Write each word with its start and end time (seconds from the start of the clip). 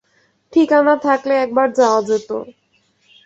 ঠিকানা 0.53 0.93
থাকলে 1.05 1.33
একবার 1.35 1.67
যাওয়া 1.73 2.01
যেত। 2.01 2.29